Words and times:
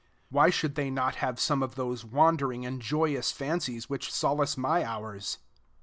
Why 0.29 0.49
should 0.49 0.73
they 0.73 0.89
not 0.89 1.17
have 1.17 1.39
some 1.39 1.61
of 1.61 1.75
those 1.75 2.03
wandering 2.03 2.65
and 2.65 2.81
joyous 2.81 3.31
fancies 3.31 3.87
which 3.87 4.11
solace 4.11 4.57
my 4.57 4.83
hours?" 4.83 5.37